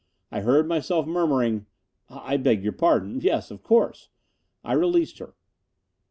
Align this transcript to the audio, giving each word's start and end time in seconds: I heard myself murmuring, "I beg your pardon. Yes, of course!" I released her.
I 0.31 0.39
heard 0.39 0.67
myself 0.67 1.05
murmuring, 1.05 1.67
"I 2.09 2.35
beg 2.37 2.63
your 2.63 2.73
pardon. 2.73 3.21
Yes, 3.21 3.51
of 3.51 3.61
course!" 3.61 4.09
I 4.63 4.73
released 4.73 5.19
her. 5.19 5.35